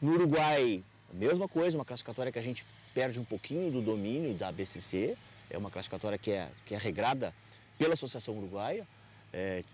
[0.00, 4.34] No Uruguai, a mesma coisa, uma classificatória que a gente perde um pouquinho do domínio
[4.34, 5.16] da BCC.
[5.50, 7.34] É uma classificatória que é, que é regrada
[7.76, 8.86] pela Associação Uruguaia.
[9.32, 9.64] É,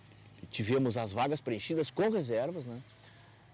[0.51, 2.81] tivemos as vagas preenchidas com reservas, né?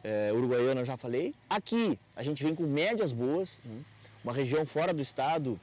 [0.02, 1.34] É, Uruguaiana já falei.
[1.48, 3.82] Aqui a gente vem com médias boas, né?
[4.22, 5.58] uma região fora do estado,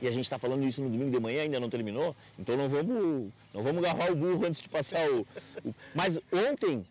[0.00, 2.68] e a gente está falando isso no domingo de manhã, ainda não terminou, então não
[2.68, 5.26] vamos, não vamos agarrar o burro antes de passar o.
[5.64, 5.74] o...
[5.94, 6.84] Mas ontem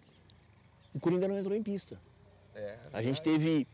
[0.94, 2.00] o Coringa não entrou em pista.
[2.56, 3.68] É, A gente teve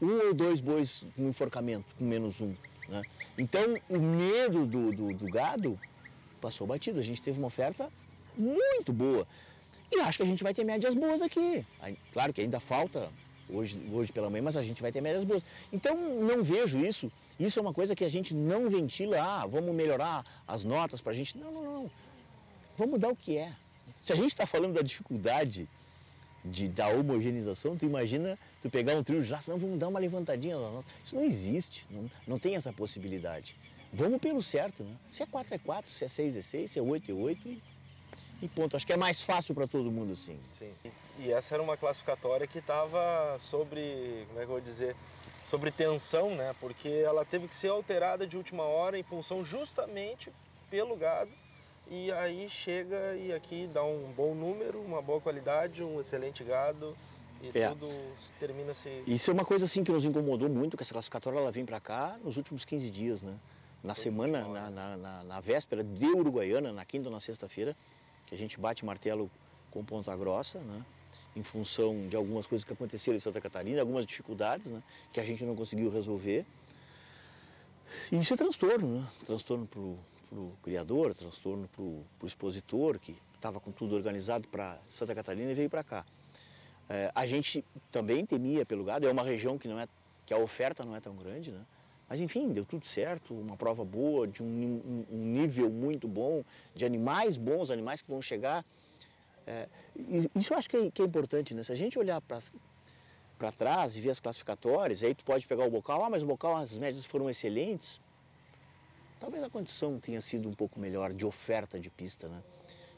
[0.00, 2.54] um ou dois bois com enforcamento, com menos um.
[2.88, 3.02] né?
[3.38, 5.78] Então, o medo do, do, do gado
[6.40, 6.98] passou batido.
[6.98, 7.88] A gente teve uma oferta
[8.36, 9.26] muito boa.
[9.90, 11.66] E acho que a gente vai ter médias boas aqui.
[12.12, 13.10] Claro que ainda falta
[13.48, 15.44] hoje, hoje pela manhã, mas a gente vai ter médias boas.
[15.72, 17.12] Então, não vejo isso.
[17.38, 19.20] Isso é uma coisa que a gente não ventila.
[19.20, 21.36] Ah, vamos melhorar as notas para a gente.
[21.36, 21.90] Não, não, não.
[22.78, 23.52] Vamos dar o que é.
[24.02, 25.68] Se a gente está falando da dificuldade
[26.44, 30.56] de, da homogeneização, tu imagina tu pegar um trio já, senão vamos dar uma levantadinha
[30.56, 30.88] na nossa.
[31.04, 33.54] Isso não existe, não, não tem essa possibilidade.
[33.92, 34.96] Vamos pelo certo, né?
[35.10, 37.62] Se é 4 é 4, se é 6 é 6, se é 8 é 8
[38.42, 38.76] e, ponto.
[38.76, 40.38] Acho que é mais fácil para todo mundo assim.
[40.58, 40.72] Sim.
[41.18, 44.96] E, essa era uma classificatória que estava sobre, como é que eu vou dizer,
[45.44, 46.54] sobre tensão, né?
[46.60, 50.30] Porque ela teve que ser alterada de última hora em função justamente
[50.68, 51.30] pelo gado.
[51.88, 56.96] E aí chega e aqui dá um bom número, uma boa qualidade, um excelente gado
[57.40, 57.68] e É.
[57.68, 59.02] tudo se- termina-se.
[59.06, 61.80] Isso é uma coisa assim que nos incomodou muito, que essa classificatória ela vem para
[61.80, 63.34] cá nos últimos 15 dias, né?
[63.82, 67.76] Na Foi semana, na, na, na, na véspera de Uruguaiana, na quinta ou na sexta-feira,
[68.32, 69.30] que a gente bate martelo
[69.70, 70.82] com Ponta Grossa, né?
[71.36, 74.82] Em função de algumas coisas que aconteceram em Santa Catarina, algumas dificuldades, né?
[75.12, 76.46] Que a gente não conseguiu resolver.
[78.10, 79.08] E isso é transtorno, né?
[79.26, 79.98] Transtorno pro,
[80.30, 85.54] pro criador, transtorno pro, pro expositor, que estava com tudo organizado para Santa Catarina e
[85.54, 86.06] veio para cá.
[86.88, 89.86] É, a gente também temia pelo gado, é uma região que não é
[90.24, 91.60] que a oferta não é tão grande, né?
[92.12, 96.44] Mas enfim, deu tudo certo, uma prova boa, de um, um- nível muito bom,
[96.74, 98.62] de animais bons, animais que vão chegar.
[99.46, 99.66] É,
[100.36, 101.62] isso eu acho que é, que é importante, né?
[101.62, 105.70] Se a gente olhar para trás e ver as classificatórias, aí tu pode pegar o
[105.70, 107.98] bocal, ah, mas o bocal as médias foram excelentes.
[109.18, 112.42] Talvez a condição tenha sido um pouco melhor de oferta de pista, né?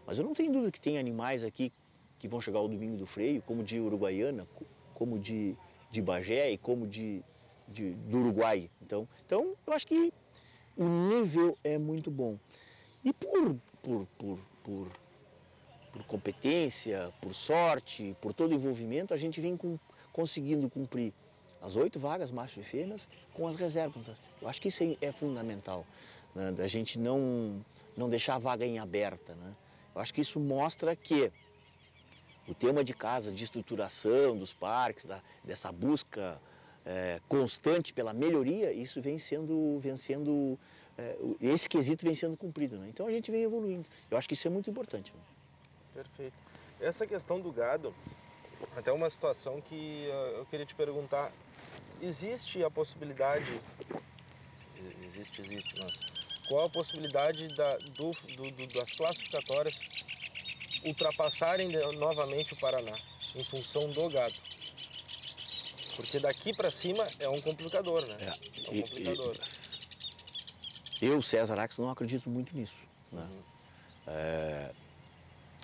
[0.05, 1.73] Mas eu não tenho dúvida que tem animais aqui
[2.19, 5.57] que vão chegar ao domingo do freio, como de Uruguaiana, co- como de,
[5.89, 7.23] de Bagé e como de,
[7.69, 8.71] de- do Uruguai.
[8.83, 10.13] Então, então, eu acho que
[10.77, 12.37] o nível é muito bom.
[13.05, 14.89] E por, por, por, por,
[15.93, 19.79] por competência, por sorte, por todo envolvimento, a gente vem com-
[20.13, 21.13] conseguindo cumprir
[21.61, 24.07] as oito vagas, machos e fêmeas, com as reservas.
[24.41, 25.87] Eu acho que isso é, é fundamental,
[26.35, 26.53] né?
[26.53, 27.65] da gente não,
[27.97, 29.35] não deixar a vaga em aberta.
[29.35, 29.55] Né?
[29.95, 31.31] Eu acho que isso mostra que
[32.47, 36.39] o tema de casa, de estruturação dos parques, da- dessa busca
[36.87, 40.59] eh, constante pela melhoria, isso vem sendo, vem sendo
[41.19, 42.77] o- esse quesito vem sendo cumprido.
[42.79, 42.89] Né?
[42.89, 43.89] Então a gente vem evoluindo.
[44.11, 45.13] Eu acho que isso é muito importante.
[45.13, 45.21] né?
[45.95, 46.35] Perfeito.
[46.81, 47.95] Essa questão do gado,
[48.77, 51.33] até uma situação que ah, eu queria te perguntar,
[52.01, 53.61] existe a possibilidade,
[55.09, 55.99] existe, existe, mas
[56.49, 59.81] qual a possibilidade da, do, do- do- das classificatórias
[60.85, 62.97] ultrapassarem novamente o Paraná
[63.35, 64.35] em função do gado?
[65.97, 68.17] Porque daqui para cima é um complicador, né?
[68.21, 69.37] É, um E- e- complicador.
[71.01, 72.75] Eu, César Ax, não acredito muito nisso.
[73.13, 73.23] Né?
[73.23, 73.43] Uhum.
[74.07, 74.71] É,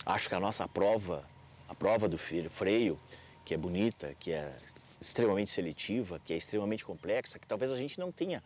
[0.06, 1.24] acho que a nossa prova,
[1.68, 2.98] a prova do freio,
[3.44, 4.52] que é bonita, que é
[5.00, 8.42] extremamente seletiva, que é extremamente complexa, que talvez a gente não tenha,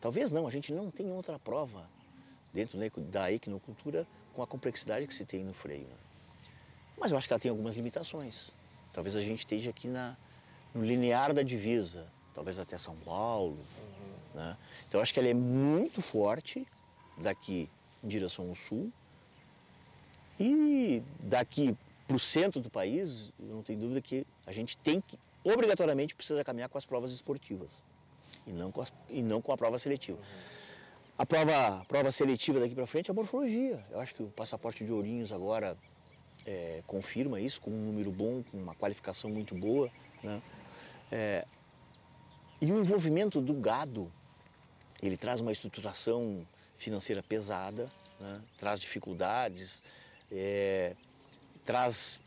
[0.00, 1.88] talvez não, a gente não tenha outra prova
[2.52, 5.86] dentro né, da equinocultura com a complexidade que se tem no freio.
[5.86, 5.96] né?
[6.98, 8.50] Mas eu acho que ela tem algumas limitações.
[8.92, 10.16] Talvez a gente esteja aqui na,
[10.74, 14.40] no linear da divisa, talvez até São Paulo, Uhum.
[14.40, 14.56] né?
[14.88, 16.66] Então eu acho que ela é muito forte
[17.16, 17.68] daqui
[18.02, 18.90] em direção ao sul
[20.38, 25.00] e daqui para o centro do país, eu não tenho dúvida que a gente tem
[25.00, 27.82] que, obrigatoriamente, precisa caminhar com as provas esportivas
[28.46, 30.18] e não com, as- e não com a prova seletiva.
[30.18, 30.24] Uhum.
[31.16, 33.82] A prova, a prova seletiva daqui para frente é a morfologia.
[33.92, 35.76] Eu acho que o passaporte de Ourinhos agora
[36.44, 39.88] é, confirma isso, com um número bom, com uma qualificação muito boa.
[40.22, 40.42] Né?
[41.16, 41.46] É,
[42.60, 44.10] e o envolvimento do gado,
[45.00, 46.44] ele traz uma estruturação
[46.76, 48.42] financeira pesada, né?
[48.58, 49.80] traz dificuldades,
[50.32, 50.96] é,
[51.64, 52.18] traz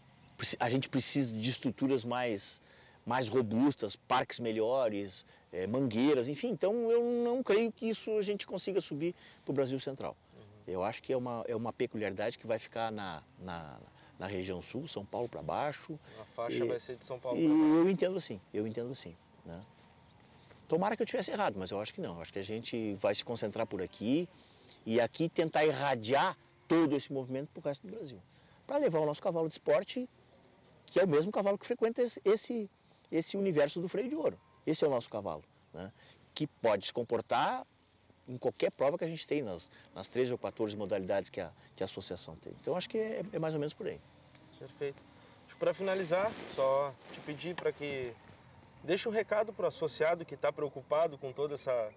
[0.58, 2.62] a gente precisa de estruturas mais
[3.06, 6.50] mais robustas, parques melhores, é, mangueiras, enfim.
[6.50, 10.16] Então eu não creio que isso a gente consiga subir para o Brasil Central.
[10.34, 10.44] Uhum.
[10.66, 13.78] Eu acho que é uma, é uma peculiaridade que vai ficar na, na,
[14.20, 16.00] na região sul, São Paulo para baixo.
[16.20, 17.64] A faixa E- vai ser de São Paulo para baixo.
[17.76, 19.16] eu entendo assim, eu entendo assim.
[19.46, 19.62] Né?
[20.68, 22.16] Tomara que eu tivesse errado, mas eu acho que não.
[22.16, 24.28] Eu acho que a gente vai se concentrar por aqui
[24.86, 28.20] e aqui tentar irradiar todo esse movimento para o resto do Brasil.
[28.66, 30.10] Para levar o nosso cavalo de esporte,
[30.86, 32.70] que é o mesmo cavalo que frequenta esse, esse,
[33.10, 34.38] esse universo do freio de ouro.
[34.66, 35.92] Esse é o nosso cavalo, né?
[36.34, 37.66] que pode se comportar
[38.28, 41.52] em qualquer prova que a gente tem, nas, nas 13 ou 14 modalidades que a,
[41.76, 42.54] que a associação tem.
[42.62, 44.00] Então acho que é, é mais ou menos por aí.
[44.60, 45.02] Perfeito.
[45.50, 48.14] Eu para finalizar, só te pedir para que
[48.84, 51.90] deixe um recado para o associado que está preocupado com toda essa,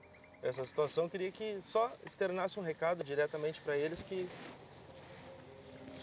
[0.43, 1.09] essa situação.
[1.09, 4.29] Queria que só externasse um recado diretamente para eles que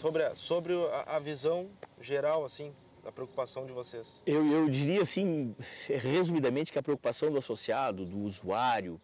[0.00, 1.68] sobre, a, sobre a, a visão
[2.00, 4.06] geral assim da preocupação de vocês.
[4.26, 5.54] Eu, eu diria assim,
[5.86, 9.00] resumidamente, que a preocupação do associado, do usuário,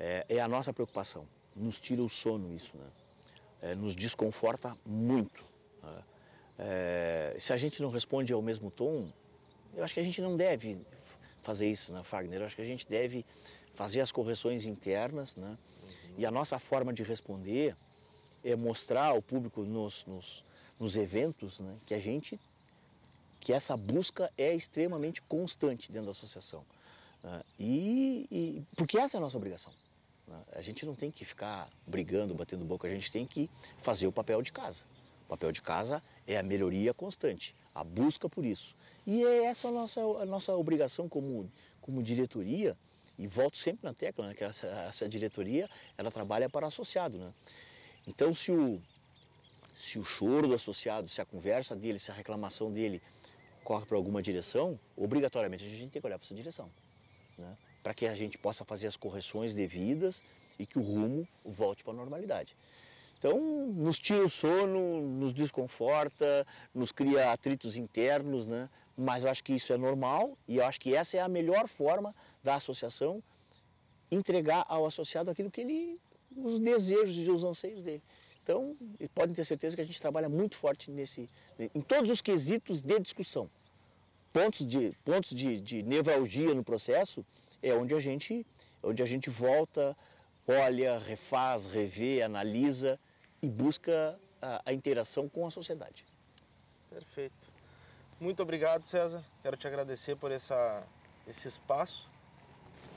[0.00, 1.26] é, é a nossa preocupação.
[1.54, 2.86] Nos tira o sono isso, né?
[3.62, 5.44] É, nos desconforta muito.
[5.82, 6.02] Né?
[6.58, 9.08] É, se a gente não responde ao mesmo tom,
[9.74, 10.78] eu acho que a gente não deve
[11.42, 12.40] fazer isso, né, Fagner?
[12.40, 13.24] Eu acho que a gente deve
[13.74, 15.56] fazer as correções internas, né?
[15.82, 16.14] Uhum.
[16.18, 17.76] E a nossa forma de responder
[18.42, 20.42] é mostrar ao público nos, nos,
[20.78, 22.40] nos eventos né, que a gente
[23.38, 26.62] que essa busca é extremamente constante dentro da associação.
[27.22, 27.42] Né?
[27.58, 29.72] E, e, porque essa é a nossa obrigação.
[30.30, 30.40] Né?
[30.52, 33.50] A gente não tem que ficar brigando, batendo boca, a gente tem que
[33.82, 34.82] fazer o papel de casa.
[35.26, 38.74] O papel de casa é a melhoria constante, a busca por isso.
[39.06, 42.76] E é essa a nossa, a nossa obrigação como, como diretoria,
[43.18, 47.18] e volto sempre na tecla, né, que essa, essa diretoria ela trabalha para associado.
[47.18, 47.34] Né?
[48.06, 48.80] Então, se o,
[49.76, 53.02] se o choro do associado, se a conversa dele, se a reclamação dele
[53.62, 56.70] corre para alguma direção, obrigatoriamente a gente tem que olhar para essa direção,
[57.36, 57.56] né?
[57.82, 60.22] Para que a gente possa fazer as correções devidas
[60.58, 62.56] e que o rumo volte para a normalidade.
[63.18, 63.38] Então,
[63.72, 68.68] nos tira o sono, nos desconforta, nos cria atritos internos, né?
[68.96, 71.68] mas eu acho que isso é normal e eu acho que essa é a melhor
[71.68, 73.22] forma da associação
[74.10, 76.00] entregar ao associado aquilo que ele,
[76.36, 78.02] os desejos e os anseios dele.
[78.42, 78.76] Então,
[79.14, 81.28] podem ter certeza que a gente trabalha muito forte nesse,
[81.74, 83.50] em todos os quesitos de discussão.
[84.32, 87.24] Pontos de, pontos de, de nevralgia no processo
[87.62, 88.46] é onde a gente,
[88.82, 89.96] onde a gente volta,
[90.46, 92.98] olha, refaz, revê, analisa
[93.42, 96.04] e busca a, a interação com a sociedade.
[96.88, 97.50] Perfeito.
[98.18, 99.24] Muito obrigado, César.
[99.42, 100.82] Quero te agradecer por essa,
[101.26, 102.08] esse espaço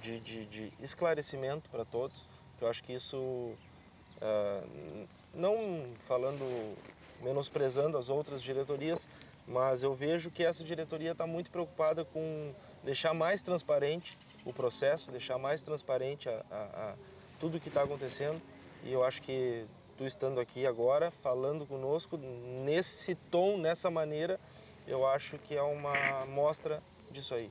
[0.02, 6.76] de, de, de esclarecimento para todos, que eu acho que isso uh, não falando,
[7.22, 9.08] menosprezando as outras diretorias,
[9.48, 15.12] mas eu vejo que essa diretoria está muito preocupada com deixar mais transparente o processo,
[15.12, 16.96] deixar mais transparente a, a, a
[17.40, 18.42] tudo que está acontecendo.
[18.84, 19.66] E eu acho que
[19.98, 24.40] tu estando aqui agora, falando conosco nesse tom, nessa maneira,
[24.88, 27.50] eu acho que é uma mostra disso aí.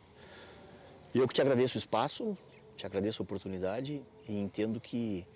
[1.14, 2.36] Eu que te agradeço o espaço,
[2.76, 5.26] te agradeço a oportunidade e entendo que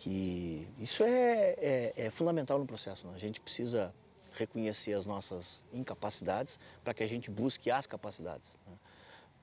[0.00, 3.06] que isso é, é, é fundamental no processo.
[3.06, 3.12] Né?
[3.14, 3.94] A gente precisa
[4.32, 8.56] reconhecer as nossas incapacidades para que a gente busque as capacidades.
[8.66, 8.72] Né?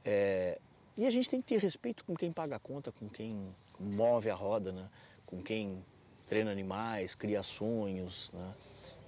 [0.04, 0.60] É,
[0.98, 4.30] e a gente tem que ter respeito com quem paga a conta, com quem move
[4.30, 4.90] a roda, né?
[5.26, 5.84] com quem
[6.28, 8.32] treina animais, cria sonhos.
[8.34, 8.56] Né?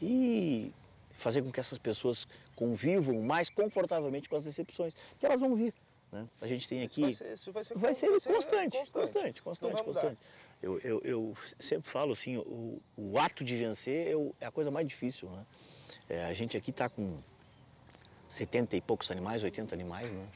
[0.02, 0.73] E
[1.13, 5.73] fazer com que essas pessoas convivam mais confortavelmente com as decepções, que elas vão vir.
[6.12, 6.28] Né?
[6.41, 7.10] A gente tem aqui.
[7.10, 9.84] Isso vai ser, isso vai ser, vai ser, vai ser constante, constante, constante, constante.
[9.84, 10.17] constante.
[10.62, 14.69] Eu, eu, eu, sempre falo assim, o, o ato de vencer é, é, a coisa
[14.69, 15.45] mais difícil, né?
[16.10, 17.17] É, a gente aqui está com
[18.28, 20.28] 70 e poucos animais, 80 animais, né?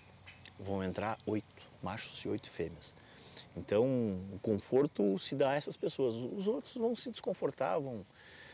[0.60, 1.46] Vão entrar oito
[1.82, 2.96] machos e oito fêmeas.
[3.56, 3.86] Então,
[4.34, 6.16] o conforto se dá a essas pessoas.
[6.16, 8.06] Os outros vão se desconfortar, vão...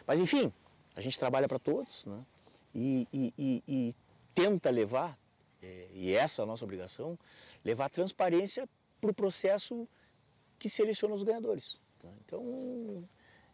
[0.06, 0.52] Mas, enfim,
[0.96, 2.26] a gente trabalha para todos, né?
[2.74, 3.96] E, e, e, e
[4.36, 5.18] tenta levar,
[5.62, 7.18] é, e essa é a nossa obrigação,
[7.64, 8.68] levar transparência
[9.00, 9.88] para o processo
[10.58, 11.80] que seleciona os ganhadores.
[12.00, 12.10] Tá?
[12.26, 13.04] Então,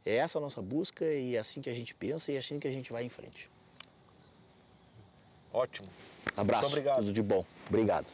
[0.05, 2.60] é essa a nossa busca e é assim que a gente pensa e é assim
[2.60, 3.49] que a gente vai em frente.
[5.53, 5.88] Ótimo.
[6.36, 6.63] Abraço.
[6.63, 6.97] Muito obrigado.
[6.97, 7.45] Tudo de bom.
[7.69, 8.08] Obrigado.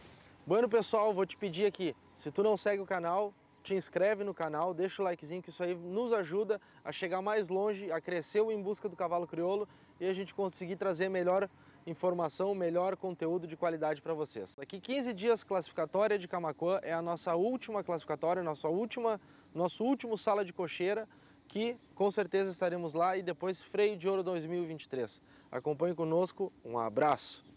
[0.52, 3.34] Bueno, pessoal, vou te pedir aqui, se tu não segue o canal,
[3.64, 7.48] te inscreve no canal, deixa o likezinho que isso aí nos ajuda a chegar mais
[7.48, 9.66] longe, a crescer o Em Busca do Cavalo Crioulo
[9.98, 11.50] e a gente conseguir trazer melhor
[11.88, 14.54] informação, melhor conteúdo de qualidade para vocês.
[14.58, 19.22] Daqui 15 dias, classificatória de Camacuã é a nossa última classificatória, nossa última,
[19.56, 21.08] nosso último sala de cocheira,
[21.48, 25.22] que com certeza estaremos lá e depois Freio de Ouro 2023.
[25.50, 27.51] Acompanhe conosco, um abraço!